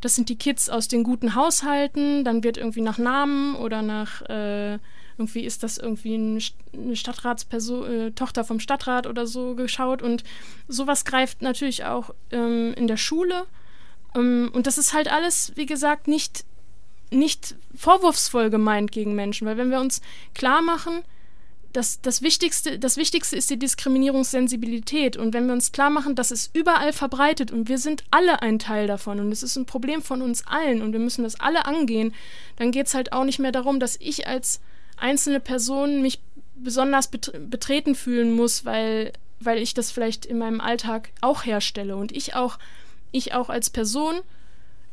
das 0.00 0.14
sind 0.14 0.28
die 0.28 0.36
Kids 0.36 0.68
aus 0.68 0.88
den 0.88 1.04
guten 1.04 1.34
Haushalten, 1.34 2.24
dann 2.24 2.44
wird 2.44 2.56
irgendwie 2.56 2.82
nach 2.82 2.98
Namen 2.98 3.56
oder 3.56 3.82
nach 3.82 4.22
äh, 4.22 4.78
irgendwie 5.18 5.44
ist 5.44 5.62
das 5.62 5.78
irgendwie 5.78 6.14
eine 6.14 6.96
Stadtratsperson, 6.96 7.90
äh, 7.90 8.10
Tochter 8.12 8.44
vom 8.44 8.60
Stadtrat 8.60 9.06
oder 9.06 9.26
so 9.26 9.54
geschaut 9.54 10.02
und 10.02 10.24
sowas 10.68 11.04
greift 11.04 11.42
natürlich 11.42 11.84
auch 11.84 12.10
ähm, 12.30 12.74
in 12.76 12.86
der 12.86 12.98
Schule. 12.98 13.46
Ähm, 14.14 14.50
und 14.52 14.66
das 14.66 14.76
ist 14.78 14.92
halt 14.92 15.10
alles, 15.10 15.52
wie 15.56 15.66
gesagt, 15.66 16.08
nicht 16.08 16.44
nicht 17.10 17.54
vorwurfsvoll 17.74 18.50
gemeint 18.50 18.90
gegen 18.90 19.14
Menschen, 19.14 19.46
weil 19.46 19.56
wenn 19.56 19.70
wir 19.70 19.80
uns 19.80 20.00
klar 20.34 20.60
machen, 20.60 21.02
dass 21.76 22.00
das 22.00 22.22
Wichtigste, 22.22 22.78
das 22.78 22.96
Wichtigste 22.96 23.36
ist 23.36 23.50
die 23.50 23.58
Diskriminierungssensibilität. 23.58 25.18
Und 25.18 25.34
wenn 25.34 25.46
wir 25.46 25.52
uns 25.52 25.72
klar 25.72 25.90
machen, 25.90 26.14
dass 26.14 26.30
es 26.30 26.48
überall 26.54 26.94
verbreitet 26.94 27.50
und 27.50 27.68
wir 27.68 27.76
sind 27.76 28.02
alle 28.10 28.40
ein 28.40 28.58
Teil 28.58 28.86
davon 28.86 29.20
und 29.20 29.30
es 29.30 29.42
ist 29.42 29.56
ein 29.56 29.66
Problem 29.66 30.00
von 30.00 30.22
uns 30.22 30.46
allen 30.46 30.80
und 30.80 30.92
wir 30.92 31.00
müssen 31.00 31.22
das 31.22 31.38
alle 31.38 31.66
angehen, 31.66 32.14
dann 32.56 32.70
geht 32.70 32.86
es 32.86 32.94
halt 32.94 33.12
auch 33.12 33.24
nicht 33.24 33.40
mehr 33.40 33.52
darum, 33.52 33.78
dass 33.78 33.96
ich 34.00 34.26
als 34.26 34.60
einzelne 34.96 35.38
Person 35.38 36.00
mich 36.00 36.20
besonders 36.54 37.08
betreten 37.08 37.94
fühlen 37.94 38.34
muss, 38.34 38.64
weil, 38.64 39.12
weil 39.40 39.58
ich 39.58 39.74
das 39.74 39.90
vielleicht 39.90 40.24
in 40.24 40.38
meinem 40.38 40.62
Alltag 40.62 41.10
auch 41.20 41.44
herstelle. 41.44 41.96
Und 41.96 42.10
ich 42.10 42.34
auch, 42.34 42.58
ich 43.12 43.34
auch 43.34 43.50
als 43.50 43.68
Person 43.68 44.14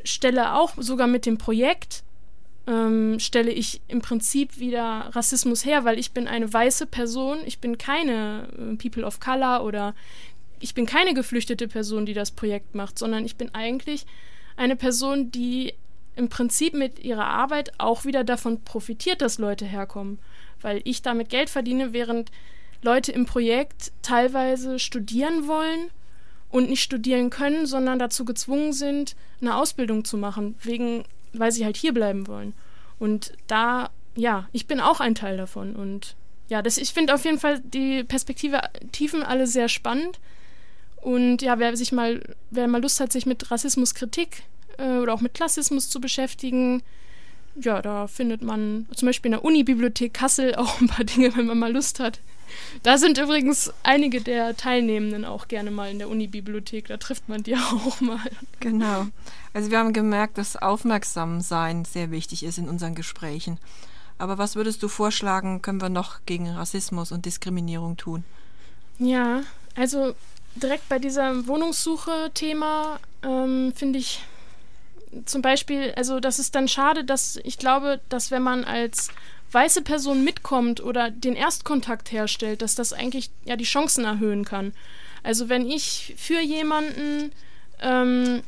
stelle 0.04 0.56
auch 0.56 0.74
sogar 0.76 1.08
mit 1.08 1.26
dem 1.26 1.38
Projekt, 1.38 2.04
ähm, 2.68 3.20
stelle 3.20 3.52
ich 3.52 3.82
im 3.88 4.02
Prinzip 4.02 4.58
wieder 4.58 5.10
Rassismus 5.12 5.66
her, 5.66 5.84
weil 5.84 6.00
ich 6.00 6.12
bin 6.12 6.28
eine 6.28 6.52
weiße 6.52 6.86
Person, 6.86 7.40
ich 7.46 7.60
bin 7.60 7.78
keine 7.78 8.48
äh, 8.58 8.76
People 8.76 9.04
of 9.04 9.20
Color 9.20 9.64
oder 9.64 9.94
ich 10.60 10.74
bin 10.74 10.86
keine 10.86 11.14
geflüchtete 11.14 11.68
Person, 11.68 12.06
die 12.06 12.14
das 12.14 12.32
Projekt 12.32 12.74
macht, 12.74 12.98
sondern 12.98 13.26
ich 13.26 13.36
bin 13.36 13.54
eigentlich 13.54 14.06
eine 14.56 14.76
Person, 14.76 15.30
die 15.32 15.74
im 16.16 16.30
Prinzip 16.30 16.74
mit 16.74 17.00
ihrer 17.00 17.26
Arbeit 17.26 17.74
auch 17.80 18.06
wieder 18.06 18.24
davon 18.24 18.64
profitiert, 18.64 19.22
dass 19.22 19.40
Leute 19.40 19.66
herkommen, 19.66 20.20
weil 20.62 20.80
ich 20.86 21.02
damit 21.02 21.30
Geld 21.30 21.50
verdiene, 21.50 21.92
während 21.92 22.32
Leute 22.82 23.12
im 23.12 23.26
Projekt 23.26 23.92
teilweise 24.04 24.80
studieren 24.80 25.48
wollen 25.48 25.90
und 26.50 26.70
nicht 26.70 26.84
studieren 26.84 27.30
können, 27.30 27.66
sondern 27.66 27.98
dazu 27.98 28.26
gezwungen 28.26 28.74
sind, 28.74 29.16
eine 29.42 29.56
Ausbildung 29.56 30.06
zu 30.06 30.18
machen, 30.18 30.56
wegen, 30.62 31.04
weil 31.34 31.52
sie 31.52 31.66
halt 31.66 31.78
hier 31.78 31.94
bleiben 31.94 32.28
wollen. 32.28 32.54
Und 33.00 33.34
da, 33.48 33.90
ja, 34.16 34.48
ich 34.52 34.68
bin 34.68 34.80
auch 34.80 35.00
ein 35.00 35.16
Teil 35.16 35.38
davon. 35.38 35.76
Und 35.76 36.16
ja, 36.50 36.62
das, 36.62 36.78
ich 36.78 36.94
finde 36.94 37.14
auf 37.14 37.26
jeden 37.26 37.40
Fall 37.40 37.60
die 37.60 38.04
Perspektive 38.04 38.62
Tiefen 38.92 39.24
alle 39.24 39.48
sehr 39.48 39.70
spannend. 39.70 40.20
Und 41.02 41.42
ja, 41.42 41.60
wer 41.60 41.76
sich 41.76 41.92
mal, 41.92 42.22
wer 42.50 42.68
mal 42.68 42.82
Lust 42.82 43.00
hat, 43.00 43.12
sich 43.12 43.26
mit 43.26 43.52
Rassismuskritik 43.52 44.44
äh, 44.78 45.00
oder 45.00 45.14
auch 45.14 45.22
mit 45.22 45.34
Klassismus 45.34 45.90
zu 45.90 46.00
beschäftigen, 46.00 46.82
ja, 47.56 47.82
da 47.82 48.08
findet 48.08 48.42
man 48.42 48.88
zum 48.96 49.08
Beispiel 49.08 49.30
in 49.30 49.38
der 49.38 49.46
Unibibliothek 49.46 50.14
Kassel 50.14 50.56
auch 50.58 50.80
ein 50.80 50.88
paar 50.88 51.06
Dinge, 51.06 51.36
wenn 51.36 51.46
man 51.46 51.60
mal 51.60 51.74
Lust 51.74 52.00
hat, 52.00 52.20
Da 52.84 52.98
sind 52.98 53.18
übrigens 53.18 53.72
einige 53.84 54.22
der 54.22 54.58
Teilnehmenden 54.58 55.26
auch 55.26 55.48
gerne 55.48 55.72
mal 55.72 55.90
in 55.90 56.00
der 56.00 56.10
Unibibliothek. 56.10 56.88
Da 56.88 56.98
trifft 56.98 57.30
man 57.30 57.44
die 57.44 57.56
auch 57.58 58.02
mal. 58.02 58.20
Genau. 58.60 59.08
Also 59.54 59.72
wir 59.72 59.80
haben 59.80 59.94
gemerkt, 59.94 60.38
dass 60.38 60.56
Aufmerksamsein 60.56 61.86
sehr 61.86 62.12
wichtig 62.12 62.44
ist 62.44 62.58
in 62.58 62.70
unseren 62.70 62.96
Gesprächen. 62.96 63.60
Aber 64.18 64.38
was 64.38 64.56
würdest 64.56 64.82
du 64.84 64.88
vorschlagen, 64.88 65.62
können 65.62 65.82
wir 65.82 65.90
noch 65.90 66.20
gegen 66.26 66.50
Rassismus 66.50 67.12
und 67.12 67.26
Diskriminierung 67.26 67.98
tun? 67.98 68.24
Ja, 69.00 69.42
also 69.76 70.14
direkt 70.56 70.88
bei 70.88 71.00
dieser 71.00 71.48
Wohnungssuche-Thema 71.48 73.00
ähm, 73.24 73.74
finde 73.76 74.00
ich 74.00 74.22
zum 75.26 75.42
Beispiel, 75.42 75.94
also 75.96 76.20
das 76.20 76.40
ist 76.40 76.56
dann 76.56 76.68
schade, 76.68 77.04
dass 77.04 77.40
ich 77.44 77.58
glaube, 77.58 78.00
dass 78.10 78.32
wenn 78.32 78.44
man 78.44 78.64
als 78.64 79.10
weiße 79.54 79.82
Person 79.82 80.24
mitkommt 80.24 80.84
oder 80.84 81.12
den 81.12 81.36
Erstkontakt 81.36 82.12
herstellt, 82.12 82.62
dass 82.62 82.76
das 82.76 82.94
eigentlich 82.94 83.32
ja 83.46 83.56
die 83.56 83.64
Chancen 83.64 84.06
erhöhen 84.06 84.46
kann. 84.46 84.74
Also 85.24 85.50
wenn 85.50 85.70
ich 85.70 86.16
für 86.18 86.42
jemanden 86.42 87.32
ähm, 87.82 88.42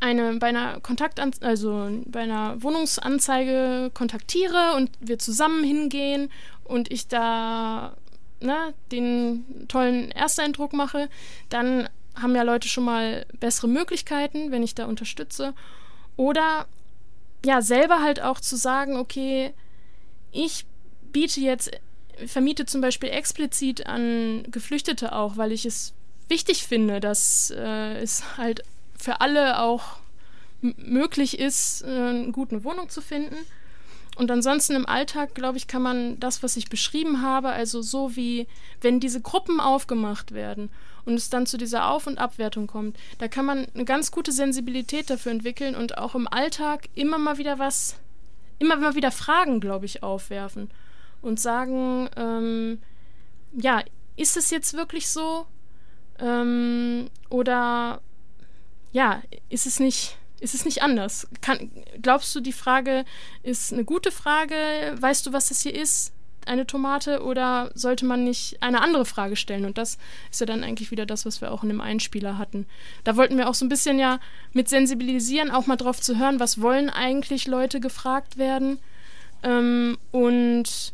eine 0.00 0.34
bei 0.34 0.48
einer 0.48 0.80
Kontaktan 0.80 1.32
also 1.40 1.90
bei 2.06 2.20
einer 2.20 2.62
Wohnungsanzeige 2.62 3.90
kontaktiere 3.94 4.74
und 4.76 4.90
wir 5.00 5.18
zusammen 5.18 5.64
hingehen 5.64 6.30
und 6.64 6.90
ich 6.90 7.08
da 7.08 7.96
ne, 8.40 8.74
den 8.92 9.66
tollen 9.68 10.10
Ersteindruck 10.12 10.72
mache, 10.72 11.08
dann 11.48 11.88
haben 12.14 12.34
ja 12.34 12.42
Leute 12.42 12.68
schon 12.68 12.84
mal 12.84 13.26
bessere 13.38 13.68
Möglichkeiten, 13.68 14.50
wenn 14.50 14.62
ich 14.62 14.74
da 14.74 14.86
unterstütze. 14.86 15.54
Oder 16.16 16.66
ja, 17.44 17.62
selber 17.62 18.02
halt 18.02 18.20
auch 18.20 18.40
zu 18.40 18.56
sagen, 18.56 18.96
okay, 18.96 19.52
ich 20.32 20.66
biete 21.12 21.40
jetzt, 21.40 21.70
vermiete 22.26 22.66
zum 22.66 22.80
Beispiel 22.80 23.10
explizit 23.10 23.86
an 23.86 24.44
Geflüchtete 24.50 25.12
auch, 25.12 25.36
weil 25.36 25.52
ich 25.52 25.64
es 25.64 25.94
wichtig 26.28 26.64
finde, 26.64 27.00
dass 27.00 27.50
äh, 27.50 27.98
es 27.98 28.36
halt 28.36 28.62
für 28.96 29.20
alle 29.20 29.60
auch 29.60 29.96
möglich 30.60 31.38
ist, 31.38 31.82
äh, 31.82 31.86
eine 31.86 32.32
gute 32.32 32.64
Wohnung 32.64 32.88
zu 32.88 33.00
finden. 33.00 33.36
Und 34.16 34.32
ansonsten 34.32 34.74
im 34.74 34.86
Alltag, 34.86 35.36
glaube 35.36 35.58
ich, 35.58 35.68
kann 35.68 35.80
man 35.80 36.18
das, 36.18 36.42
was 36.42 36.56
ich 36.56 36.68
beschrieben 36.68 37.22
habe, 37.22 37.50
also 37.50 37.82
so 37.82 38.16
wie 38.16 38.48
wenn 38.80 38.98
diese 38.98 39.20
Gruppen 39.20 39.60
aufgemacht 39.60 40.32
werden 40.32 40.70
und 41.04 41.14
es 41.14 41.30
dann 41.30 41.46
zu 41.46 41.56
dieser 41.56 41.88
Auf- 41.88 42.08
und 42.08 42.18
Abwertung 42.18 42.66
kommt, 42.66 42.96
da 43.18 43.28
kann 43.28 43.44
man 43.44 43.68
eine 43.74 43.84
ganz 43.84 44.10
gute 44.10 44.32
Sensibilität 44.32 45.08
dafür 45.08 45.30
entwickeln 45.30 45.76
und 45.76 45.98
auch 45.98 46.16
im 46.16 46.26
Alltag 46.26 46.88
immer 46.96 47.18
mal 47.18 47.38
wieder 47.38 47.60
was, 47.60 47.94
immer 48.58 48.94
wieder 48.94 49.10
Fragen, 49.10 49.60
glaube 49.60 49.86
ich, 49.86 50.02
aufwerfen 50.02 50.70
und 51.22 51.40
sagen, 51.40 52.08
ähm, 52.16 52.80
ja, 53.52 53.82
ist 54.16 54.36
es 54.36 54.50
jetzt 54.50 54.74
wirklich 54.74 55.08
so? 55.08 55.46
Ähm, 56.18 57.08
oder 57.30 58.00
ja, 58.92 59.22
ist 59.48 59.66
es 59.66 59.80
nicht 59.80 60.16
ist 60.40 60.54
es 60.54 60.64
nicht 60.64 60.82
anders? 60.82 61.26
Kann, 61.40 61.70
glaubst 62.00 62.34
du, 62.34 62.40
die 62.40 62.52
Frage 62.52 63.04
ist 63.42 63.72
eine 63.72 63.84
gute 63.84 64.12
Frage? 64.12 64.54
Weißt 64.96 65.26
du, 65.26 65.32
was 65.32 65.48
das 65.48 65.62
hier 65.62 65.74
ist? 65.74 66.12
Eine 66.48 66.66
Tomate? 66.66 67.22
Oder 67.22 67.70
sollte 67.74 68.04
man 68.04 68.24
nicht 68.24 68.62
eine 68.62 68.82
andere 68.82 69.04
Frage 69.04 69.36
stellen? 69.36 69.64
Und 69.64 69.78
das 69.78 69.98
ist 70.30 70.40
ja 70.40 70.46
dann 70.46 70.64
eigentlich 70.64 70.90
wieder 70.90 71.06
das, 71.06 71.26
was 71.26 71.40
wir 71.40 71.52
auch 71.52 71.62
in 71.62 71.68
dem 71.68 71.80
Einspieler 71.80 72.38
hatten. 72.38 72.66
Da 73.04 73.16
wollten 73.16 73.36
wir 73.36 73.48
auch 73.48 73.54
so 73.54 73.64
ein 73.64 73.68
bisschen 73.68 73.98
ja 73.98 74.18
mit 74.52 74.68
sensibilisieren, 74.68 75.50
auch 75.50 75.66
mal 75.66 75.76
drauf 75.76 76.00
zu 76.00 76.18
hören, 76.18 76.40
was 76.40 76.60
wollen 76.60 76.90
eigentlich 76.90 77.46
Leute 77.46 77.80
gefragt 77.80 78.38
werden? 78.38 78.78
Ähm, 79.42 79.98
und 80.10 80.92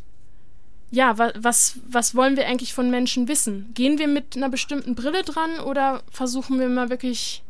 ja, 0.91 1.17
wa 1.17 1.31
was, 1.35 1.79
was 1.87 2.15
wollen 2.15 2.37
wir 2.37 2.47
eigentlich 2.47 2.73
von 2.73 2.89
Menschen 2.89 3.27
wissen? 3.27 3.71
Gehen 3.73 3.97
wir 3.97 4.07
mit 4.07 4.35
einer 4.35 4.49
bestimmten 4.49 4.95
Brille 4.95 5.23
dran 5.23 5.59
oder 5.59 6.03
versuchen 6.11 6.59
wir 6.59 6.69
mal 6.69 6.89
wirklich 6.89 7.43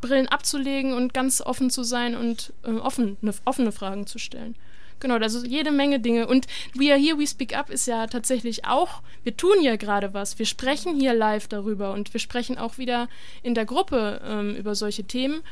Brillen 0.00 0.28
abzulegen 0.28 0.94
und 0.94 1.14
ganz 1.14 1.40
offen 1.40 1.70
zu 1.70 1.84
sein 1.84 2.16
und 2.16 2.52
äh, 2.64 2.72
offene, 2.72 3.16
offene 3.44 3.72
Fragen 3.72 4.06
zu 4.06 4.18
stellen. 4.18 4.56
Genau, 5.00 5.16
also 5.16 5.44
jede 5.44 5.70
Menge 5.70 6.00
Dinge. 6.00 6.26
Und 6.26 6.46
We 6.74 6.90
Are 6.90 7.00
Here, 7.00 7.18
We 7.18 7.26
Speak 7.26 7.56
Up 7.56 7.70
ist 7.70 7.86
ja 7.86 8.06
tatsächlich 8.06 8.64
auch, 8.64 9.02
wir 9.22 9.36
tun 9.36 9.56
hier 9.60 9.76
gerade 9.76 10.14
was. 10.14 10.38
Wir 10.38 10.46
sprechen 10.46 10.98
hier 10.98 11.14
live 11.14 11.48
darüber 11.48 11.92
und 11.92 12.12
wir 12.12 12.20
sprechen 12.20 12.58
auch 12.58 12.78
wieder 12.78 13.08
in 13.42 13.54
der 13.54 13.66
Gruppe 13.66 14.20
ähm, 14.24 14.54
über 14.56 14.74
solche 14.74 15.04
Themen. 15.04 15.42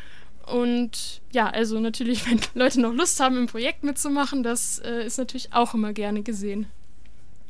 Und 0.46 1.20
ja, 1.32 1.48
also 1.48 1.78
natürlich, 1.80 2.26
wenn 2.30 2.40
Leute 2.54 2.80
noch 2.80 2.92
Lust 2.92 3.20
haben, 3.20 3.36
im 3.36 3.46
Projekt 3.46 3.84
mitzumachen, 3.84 4.42
das 4.42 4.78
äh, 4.78 5.04
ist 5.04 5.18
natürlich 5.18 5.52
auch 5.52 5.74
immer 5.74 5.92
gerne 5.92 6.22
gesehen. 6.22 6.66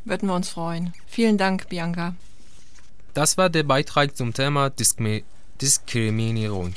Würden 0.04 0.28
wir 0.28 0.34
uns 0.34 0.48
freuen. 0.48 0.92
Vielen 1.06 1.38
Dank, 1.38 1.68
Bianca. 1.68 2.14
Das 3.14 3.36
war 3.36 3.50
der 3.50 3.62
Beitrag 3.62 4.16
zum 4.16 4.32
Thema 4.32 4.70
Diskriminierung. 4.70 5.26
Diskriminierung. 5.60 6.74